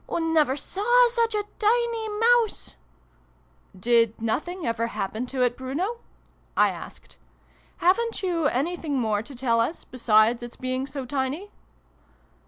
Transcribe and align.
Oo 0.11 0.17
never 0.19 0.57
saw 0.57 1.07
such 1.09 1.35
a 1.35 1.43
tiny 1.59 2.09
Mouse" 2.09 2.75
Did 3.79 4.19
nothing 4.19 4.65
ever 4.65 4.87
happen 4.87 5.27
to 5.27 5.43
it, 5.43 5.55
Bruno?" 5.55 5.97
I 6.57 6.69
asked." 6.69 7.17
Haven't 7.85 8.23
you 8.23 8.47
anything 8.47 8.99
more 8.99 9.21
to 9.21 9.35
tell 9.35 9.59
us, 9.59 9.83
besides 9.83 10.41
its 10.41 10.55
being 10.55 10.87
so 10.87 11.05
tiny 11.05 11.51